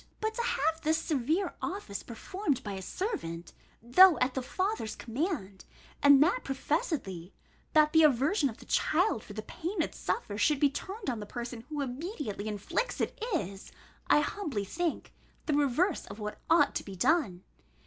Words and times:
But 0.19 0.33
to 0.33 0.41
have 0.41 0.81
this 0.81 0.97
severe 0.97 1.53
office 1.61 2.01
performed 2.01 2.63
by 2.63 2.71
a 2.71 2.81
servant, 2.81 3.53
though 3.83 4.17
at 4.17 4.33
the 4.33 4.41
father's 4.41 4.95
command, 4.95 5.63
and 6.01 6.23
that 6.23 6.39
professedly, 6.43 7.35
that 7.73 7.93
the 7.93 8.01
aversion 8.01 8.49
of 8.49 8.57
the 8.57 8.65
child 8.65 9.23
for 9.23 9.33
the 9.33 9.43
pain 9.43 9.79
it 9.79 9.93
suffers 9.93 10.41
should 10.41 10.59
be 10.59 10.71
turned 10.71 11.07
on 11.11 11.19
the 11.19 11.27
person 11.27 11.65
who 11.69 11.81
immediately 11.81 12.47
inflicts 12.47 12.99
it, 12.99 13.23
is, 13.35 13.71
I 14.07 14.21
humbly 14.21 14.65
think, 14.65 15.13
the 15.45 15.53
reverse 15.53 16.07
of 16.07 16.17
what 16.17 16.41
ought 16.49 16.73
to 16.77 16.83
be 16.83 16.95
done. 16.95 17.43